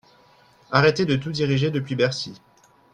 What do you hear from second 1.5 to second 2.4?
depuis Bercy.